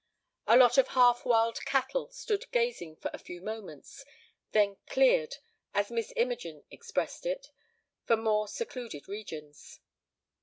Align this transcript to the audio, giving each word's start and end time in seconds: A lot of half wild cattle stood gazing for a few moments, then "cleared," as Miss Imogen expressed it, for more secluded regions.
A 0.47 0.57
lot 0.57 0.79
of 0.79 0.87
half 0.87 1.25
wild 1.25 1.63
cattle 1.63 2.09
stood 2.09 2.49
gazing 2.51 2.95
for 2.95 3.11
a 3.13 3.19
few 3.19 3.39
moments, 3.39 4.03
then 4.51 4.77
"cleared," 4.87 5.35
as 5.75 5.91
Miss 5.91 6.11
Imogen 6.15 6.63
expressed 6.71 7.23
it, 7.27 7.51
for 8.07 8.17
more 8.17 8.47
secluded 8.47 9.07
regions. 9.07 9.79